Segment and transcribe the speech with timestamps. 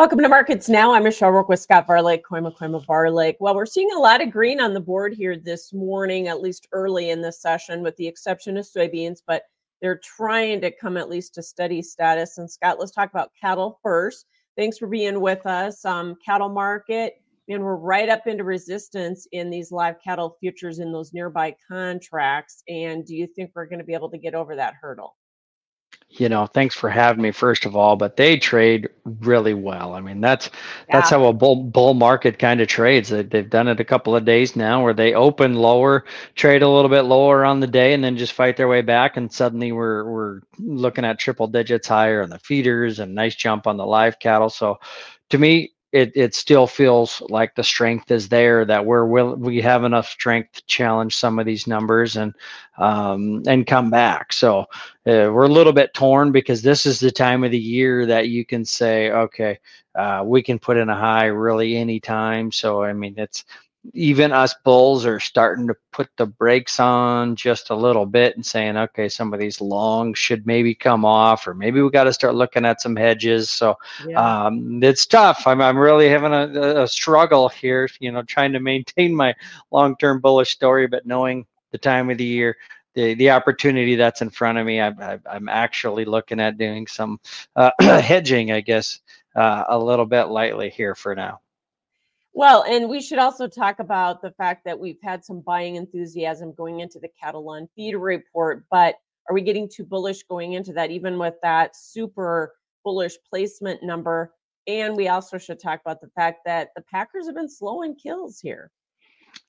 [0.00, 0.94] Welcome to Markets Now.
[0.94, 3.34] I'm Michelle Rook with Scott Varilek, Kooima Kooima Varilek.
[3.38, 6.66] Well, we're seeing a lot of green on the board here this morning, at least
[6.72, 9.42] early in the session, with the exception of soybeans, but
[9.82, 12.38] they're trying to come at least to steady status.
[12.38, 14.24] And Scott, let's talk about cattle first.
[14.56, 15.84] Thanks for being with us.
[15.84, 17.16] Um, cattle market,
[17.50, 22.62] and we're right up into resistance in these live cattle futures in those nearby contracts.
[22.68, 25.14] And do you think we're going to be able to get over that hurdle?
[26.12, 29.94] You know, thanks for having me first of all, but they trade really well.
[29.94, 30.50] I mean, that's
[30.88, 30.96] yeah.
[30.96, 33.10] that's how a bull bull market kind of trades.
[33.10, 36.90] They've done it a couple of days now where they open lower, trade a little
[36.90, 40.04] bit lower on the day and then just fight their way back and suddenly we're
[40.10, 44.18] we're looking at triple digits higher on the feeders and nice jump on the live
[44.18, 44.50] cattle.
[44.50, 44.80] So
[45.30, 49.60] to me, it it still feels like the strength is there that we're will we
[49.60, 52.34] have enough strength to challenge some of these numbers and
[52.78, 54.32] um, and come back.
[54.32, 54.66] So uh,
[55.32, 58.44] we're a little bit torn because this is the time of the year that you
[58.44, 59.58] can say, okay,
[59.94, 62.52] uh, we can put in a high really anytime.
[62.52, 63.44] So I mean, it's
[63.94, 68.44] even us bulls are starting to put the brakes on just a little bit and
[68.44, 72.12] saying, okay, some of these longs should maybe come off, or maybe we got to
[72.12, 73.50] start looking at some hedges.
[73.50, 74.46] So yeah.
[74.46, 75.46] um, it's tough.
[75.46, 79.34] I'm, I'm really having a, a struggle here, you know, trying to maintain my
[79.70, 82.56] long term bullish story, but knowing the time of the year.
[82.94, 87.20] The, the opportunity that's in front of me, I'm, I'm actually looking at doing some
[87.54, 88.98] uh, hedging, I guess,
[89.36, 91.38] uh, a little bit lightly here for now.
[92.32, 96.52] Well, and we should also talk about the fact that we've had some buying enthusiasm
[96.52, 98.96] going into the cattle on feed report, but
[99.28, 104.32] are we getting too bullish going into that, even with that super bullish placement number?
[104.66, 107.94] And we also should talk about the fact that the Packers have been slow in
[107.94, 108.70] kills here.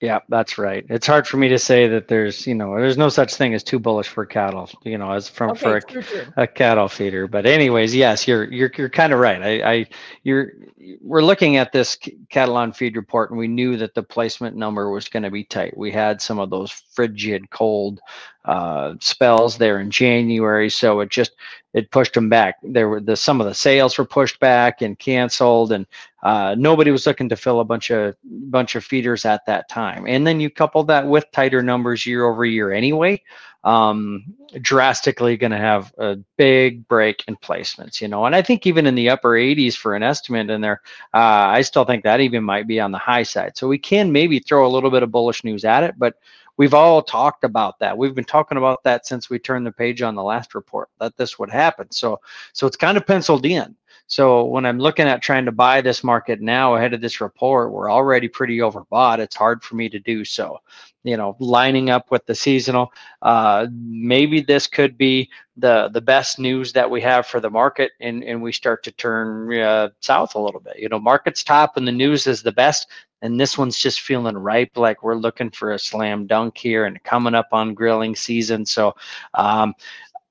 [0.00, 0.84] Yeah, that's right.
[0.88, 3.62] It's hard for me to say that there's, you know, there's no such thing as
[3.62, 6.00] too bullish for cattle, you know, as from okay, for
[6.36, 7.26] a, a, cattle feeder.
[7.26, 9.42] But anyways, yes, you're you're you're kind of right.
[9.42, 9.86] I, I
[10.22, 10.52] you're
[11.00, 11.98] we're looking at this
[12.30, 15.44] cattle on feed report, and we knew that the placement number was going to be
[15.44, 15.76] tight.
[15.76, 18.00] We had some of those frigid, cold
[18.44, 21.32] uh, spells there in January, so it just
[21.74, 22.56] it pushed them back.
[22.62, 25.86] There were the some of the sales were pushed back and canceled, and
[26.22, 30.06] uh, nobody was looking to fill a bunch of bunch of feeders at that time.
[30.06, 33.22] And then you couple that with tighter numbers year over year anyway,
[33.64, 34.24] um,
[34.60, 38.00] drastically going to have a big break in placements.
[38.00, 40.80] You know, and I think even in the upper 80s for an estimate in there,
[41.14, 41.18] uh,
[41.52, 43.56] I still think that even might be on the high side.
[43.56, 46.14] So we can maybe throw a little bit of bullish news at it, but
[46.60, 47.96] we've all talked about that.
[47.96, 51.16] We've been talking about that since we turned the page on the last report that
[51.16, 51.90] this would happen.
[51.90, 52.20] So
[52.52, 53.74] so it's kind of penciled in.
[54.08, 57.72] So when I'm looking at trying to buy this market now ahead of this report,
[57.72, 59.20] we're already pretty overbought.
[59.20, 60.58] It's hard for me to do so.
[61.02, 62.92] You know, lining up with the seasonal,
[63.22, 67.92] uh, maybe this could be the the best news that we have for the market,
[68.00, 70.78] and and we start to turn uh, south a little bit.
[70.78, 72.86] You know, market's top and the news is the best
[73.22, 77.02] and this one's just feeling ripe like we're looking for a slam dunk here and
[77.04, 78.94] coming up on grilling season so
[79.34, 79.74] um,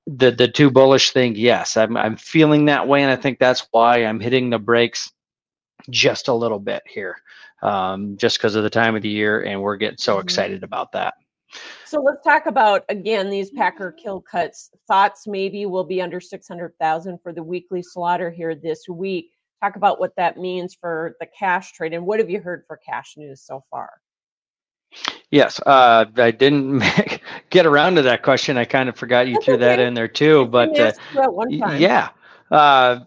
[0.06, 3.66] the the too bullish thing yes I'm, I'm feeling that way and i think that's
[3.70, 5.12] why i'm hitting the brakes
[5.88, 7.16] just a little bit here
[7.62, 10.24] um, just because of the time of the year and we're getting so mm-hmm.
[10.24, 11.14] excited about that
[11.84, 17.18] so let's talk about again these packer kill cuts thoughts maybe will be under 600000
[17.22, 19.30] for the weekly slaughter here this week
[19.60, 22.76] talk about what that means for the cash trade and what have you heard for
[22.76, 23.90] cash news so far?
[25.30, 28.56] Yes, uh, I didn't make, get around to that question.
[28.56, 30.46] I kind of forgot you threw that in there too.
[30.46, 30.92] But uh,
[31.48, 32.08] yeah,
[32.50, 33.00] uh,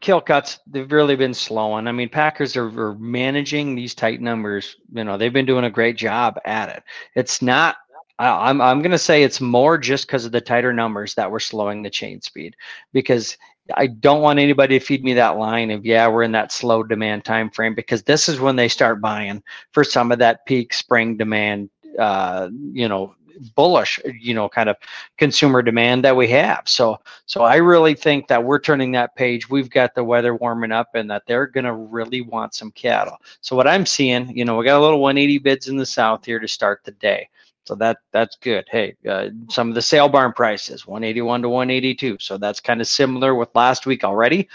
[0.00, 1.86] kill cuts they've really been slowing.
[1.86, 4.76] I mean, Packers are, are, managing these tight numbers.
[4.92, 6.82] You know, they've been doing a great job at it.
[7.14, 7.76] It's not.
[8.18, 11.38] I'm I'm going to say it's more just because of the tighter numbers that we're
[11.38, 12.56] slowing the chain speed
[12.94, 13.36] because
[13.74, 16.82] I don't want anybody to feed me that line of yeah, we're in that slow
[16.82, 19.42] demand time frame because this is when they start buying
[19.72, 21.68] for some of that peak spring demand
[21.98, 23.14] uh, you know,
[23.54, 24.76] bullish, you know, kind of
[25.18, 26.62] consumer demand that we have.
[26.66, 29.48] So so I really think that we're turning that page.
[29.48, 33.16] We've got the weather warming up and that they're going to really want some cattle.
[33.40, 36.24] So what I'm seeing, you know, we got a little 180 bids in the south
[36.24, 37.28] here to start the day.
[37.66, 38.64] So that that's good.
[38.70, 42.16] Hey, uh, some of the sale barn prices 181 to 182.
[42.20, 44.48] So that's kind of similar with last week already.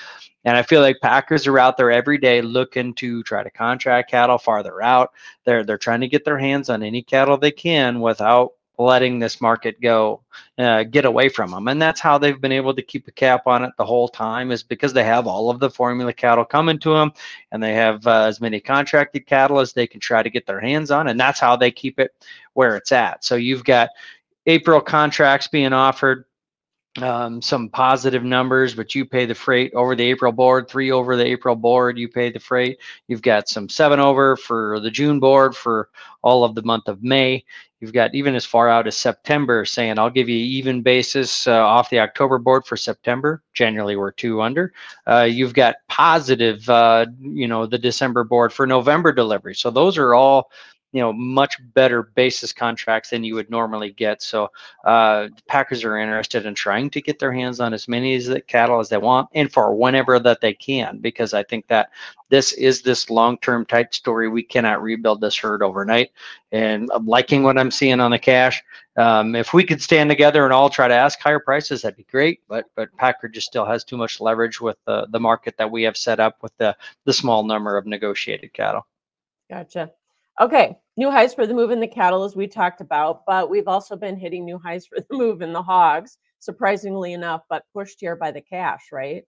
[0.45, 4.10] And I feel like Packers are out there every day looking to try to contract
[4.10, 5.12] cattle farther out.
[5.44, 9.42] They're they're trying to get their hands on any cattle they can without letting this
[9.42, 10.22] market go
[10.57, 13.48] uh, get away from them and that's how they've been able to keep a cap
[13.48, 16.80] on it the whole time is because they have all of the formula cattle coming
[16.80, 17.12] to them
[17.51, 20.60] and they have uh, as many contracted cattle as they can try to get their
[20.60, 22.12] hands on and that's how they keep it
[22.54, 23.89] where it's at so you've got
[24.45, 26.25] april contracts being offered
[27.00, 31.16] um, some positive numbers, but you pay the freight over the April board, three over
[31.16, 32.80] the April board, you pay the freight.
[33.07, 35.89] You've got some seven over for the June board for
[36.22, 37.45] all of the month of May.
[37.81, 41.54] You've got even as far out as September saying, I'll give you even basis uh,
[41.54, 43.42] off the October board for September.
[43.56, 44.72] Generally, we're two under.
[45.07, 49.56] Uh, you've got positive, uh, you know, the December board for November delivery.
[49.56, 50.51] So those are all
[50.92, 54.22] you know much better basis contracts than you would normally get.
[54.22, 54.50] So
[54.84, 58.42] uh, Packers are interested in trying to get their hands on as many as the
[58.42, 61.90] cattle as they want, and for whenever that they can, because I think that
[62.30, 64.30] this is this long-term type story.
[64.30, 66.12] We cannot rebuild this herd overnight,
[66.52, 68.62] and I'm liking what I'm seeing on the cash.
[68.98, 72.04] Um, if we could stand together and all try to ask higher prices, that'd be
[72.04, 72.42] great.
[72.48, 75.84] But but Packer just still has too much leverage with the the market that we
[75.84, 78.86] have set up with the the small number of negotiated cattle.
[79.50, 79.92] Gotcha.
[80.42, 83.68] Okay, new highs for the move in the cattle, as we talked about, but we've
[83.68, 88.00] also been hitting new highs for the move in the hogs, surprisingly enough, but pushed
[88.00, 89.24] here by the cash, right?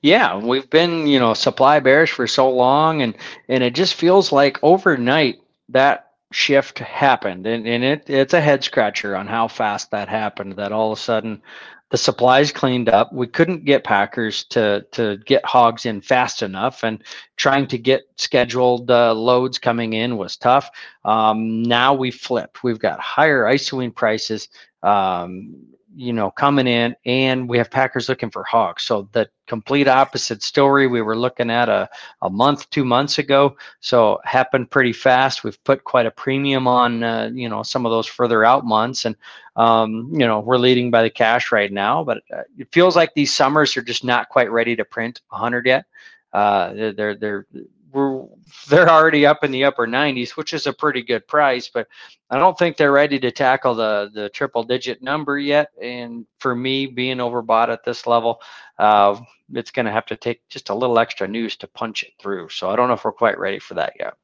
[0.00, 3.14] Yeah, we've been, you know, supply bearish for so long, and
[3.48, 5.36] and it just feels like overnight
[5.68, 10.56] that shift happened, and and it it's a head scratcher on how fast that happened.
[10.56, 11.42] That all of a sudden
[11.92, 13.12] the supplies cleaned up.
[13.12, 17.04] We couldn't get packers to to get hogs in fast enough, and
[17.36, 20.70] trying to get scheduled uh, loads coming in was tough.
[21.04, 22.64] Um, now we flipped.
[22.64, 24.48] We've got higher isoine prices.
[24.82, 25.54] Um,
[25.94, 28.82] you know, coming in, and we have Packers looking for hogs.
[28.82, 31.88] So the complete opposite story we were looking at a,
[32.22, 33.56] a month, two months ago.
[33.80, 35.44] So happened pretty fast.
[35.44, 39.04] We've put quite a premium on, uh, you know, some of those further out months,
[39.04, 39.16] and
[39.56, 42.02] um, you know, we're leading by the cash right now.
[42.04, 45.66] But uh, it feels like these summers are just not quite ready to print 100
[45.66, 45.84] yet.
[46.32, 47.46] Uh, they're they're, they're
[47.92, 48.24] we're
[48.68, 51.88] they're already up in the upper 90s, which is a pretty good price, but
[52.30, 55.68] I don't think they're ready to tackle the the triple digit number yet.
[55.80, 58.40] And for me, being overbought at this level,
[58.78, 59.20] uh,
[59.52, 62.48] it's going to have to take just a little extra news to punch it through.
[62.48, 64.14] So I don't know if we're quite ready for that yet.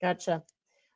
[0.00, 0.42] Gotcha.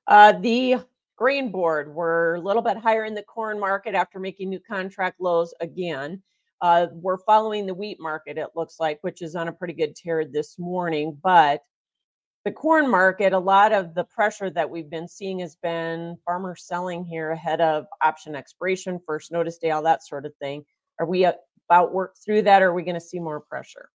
[0.06, 0.78] Uh, the
[1.16, 5.20] grain board, we're a little bit higher in the corn market after making new contract
[5.20, 6.22] lows again.
[6.60, 9.96] Uh, we're following the wheat market, it looks like, which is on a pretty good
[9.96, 11.16] tear this morning.
[11.22, 11.62] But
[12.50, 16.64] the corn market, a lot of the pressure that we've been seeing has been farmers
[16.66, 20.64] selling here ahead of option expiration, first notice day, all that sort of thing.
[20.98, 23.88] Are we about work through that, or are we going to see more pressure?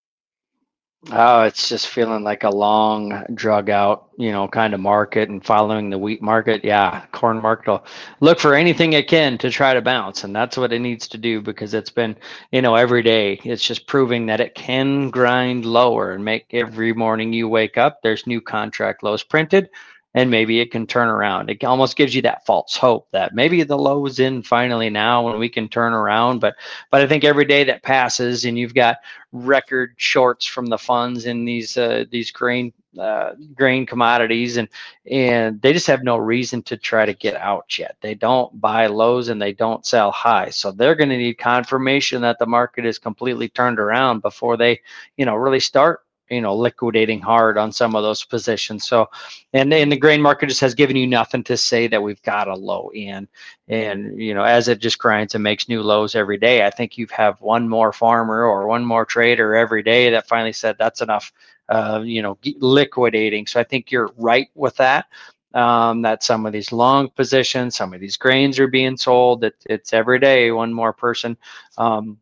[1.11, 5.45] Oh, it's just feeling like a long, drug out, you know, kind of market and
[5.45, 6.65] following the wheat market.
[6.65, 7.85] Yeah, corn market will
[8.21, 10.23] look for anything it can to try to bounce.
[10.23, 12.15] And that's what it needs to do because it's been,
[12.51, 16.91] you know, every day it's just proving that it can grind lower and make every
[16.91, 19.69] morning you wake up, there's new contract lows printed
[20.15, 21.49] and maybe it can turn around.
[21.49, 25.27] It almost gives you that false hope that maybe the low is in finally now
[25.27, 26.39] and we can turn around.
[26.39, 26.55] But
[26.89, 28.97] but I think every day that passes and you've got
[29.33, 34.69] record shorts from the funds in these uh, these grain uh, grain commodities and
[35.11, 37.97] and they just have no reason to try to get out yet.
[37.99, 40.49] They don't buy lows and they don't sell high.
[40.49, 44.79] So they're going to need confirmation that the market is completely turned around before they,
[45.17, 48.87] you know, really start you know liquidating hard on some of those positions.
[48.87, 49.09] So
[49.53, 52.47] and and the grain market just has given you nothing to say that we've got
[52.47, 53.27] a low in.
[53.67, 56.97] And you know as it just grinds and makes new lows every day i think
[56.97, 61.01] you have one more farmer or one more trader every day that finally said that's
[61.01, 61.31] enough
[61.69, 63.47] uh, you know liquidating.
[63.47, 65.07] So i think you're right with that
[65.55, 69.43] um, that some of these long positions some of these grains are being sold.
[69.43, 71.37] It, it's every day one more person
[71.77, 72.17] um,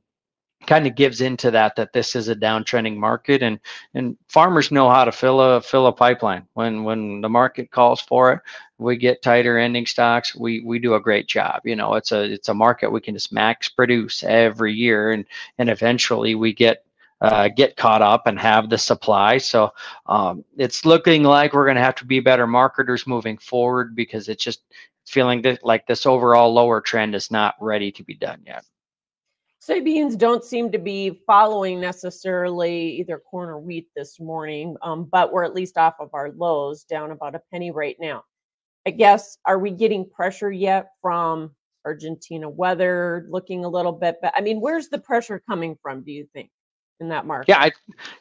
[0.68, 3.60] kind of gives into that that this is a downtrending market and
[3.94, 8.02] and farmers know how to fill a fill a pipeline when when the market calls
[8.02, 8.40] for it
[8.78, 12.24] we get tighter ending stocks we we do a great job you know it's a
[12.24, 15.26] it's a market we can just max produce every year and
[15.58, 16.86] and eventually we get
[17.22, 19.38] uh, get caught up and have the supply.
[19.38, 19.72] So
[20.08, 24.28] um, it's looking like we're going to have to be better marketers moving forward because
[24.28, 24.64] it's just
[25.06, 28.66] feeling that like this overall lower trend is not ready to be done yet.
[29.64, 35.32] Soybeans don't seem to be following necessarily either corn or wheat this morning, um, but
[35.32, 38.24] we're at least off of our lows, down about a penny right now.
[38.86, 41.56] I guess, are we getting pressure yet from
[41.86, 44.18] Argentina weather looking a little bit?
[44.22, 46.50] But I mean, where's the pressure coming from, do you think?
[47.00, 47.50] In that market.
[47.50, 47.72] Yeah, I,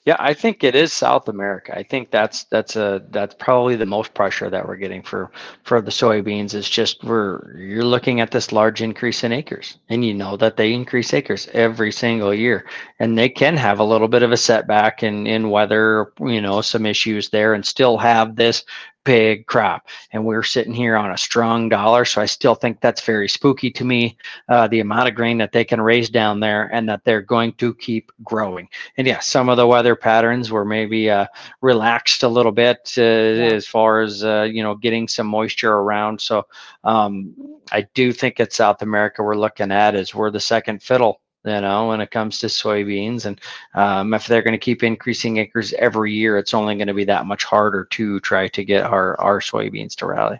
[0.05, 1.76] yeah, I think it is South America.
[1.76, 5.31] I think that's that's a that's probably the most pressure that we're getting for
[5.62, 6.55] for the soybeans.
[6.55, 10.57] Is just we're you're looking at this large increase in acres, and you know that
[10.57, 12.67] they increase acres every single year,
[12.99, 16.61] and they can have a little bit of a setback in in weather, you know,
[16.61, 18.64] some issues there, and still have this
[19.04, 19.88] big crop.
[20.12, 23.71] And we're sitting here on a strong dollar so i still think that's very spooky
[23.71, 24.16] to me
[24.49, 27.52] uh, the amount of grain that they can raise down there and that they're going
[27.54, 28.68] to keep growing.
[28.97, 31.26] And yeah some of the weather patterns were maybe uh,
[31.61, 33.52] relaxed a little bit uh, yeah.
[33.52, 36.21] as far as uh, you know getting some moisture around.
[36.21, 36.47] So
[36.85, 37.35] um,
[37.71, 41.61] i do think at south america we're looking at is we're the second fiddle you
[41.61, 43.26] know, when it comes to soybeans.
[43.26, 43.40] And
[43.75, 47.04] um, if they're going to keep increasing acres every year, it's only going to be
[47.04, 50.38] that much harder to try to get our, our soybeans to rally.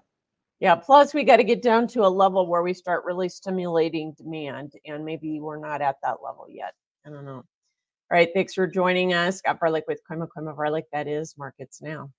[0.61, 0.76] Yeah.
[0.76, 4.75] Plus, we got to get down to a level where we start really stimulating demand,
[4.87, 6.75] and maybe we're not at that level yet.
[7.04, 7.42] I don't know.
[8.12, 8.28] All right.
[8.32, 9.38] Thanks for joining us.
[9.38, 10.85] Scott Varilek with Kooima Kooima Varilek.
[10.92, 12.11] That is Markets Now.